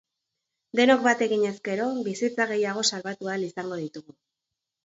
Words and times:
Denok 0.79 1.03
bat 1.07 1.21
eginez 1.25 1.51
gero, 1.69 1.87
bizitza 2.07 2.47
gehiago 2.53 2.87
salbatu 2.93 3.33
ahal 3.35 3.47
izango 3.53 3.79
ditugu. 3.83 4.19